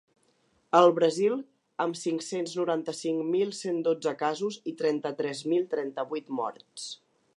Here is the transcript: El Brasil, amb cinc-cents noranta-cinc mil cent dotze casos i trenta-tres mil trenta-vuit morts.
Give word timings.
El 0.77 0.87
Brasil, 0.99 1.35
amb 1.85 1.99
cinc-cents 2.03 2.55
noranta-cinc 2.61 3.27
mil 3.35 3.53
cent 3.59 3.79
dotze 3.89 4.15
casos 4.23 4.59
i 4.73 4.75
trenta-tres 4.81 5.45
mil 5.53 5.69
trenta-vuit 5.75 6.33
morts. 6.41 6.89